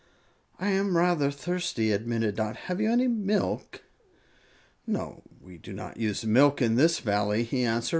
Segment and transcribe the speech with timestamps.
[0.59, 3.83] "I am rather thirsty," admitted Dot; "have you any milk?"
[4.87, 7.89] "No, we do not use milk in this Valley," he answered.